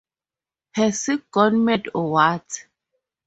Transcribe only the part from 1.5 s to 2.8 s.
mad or what?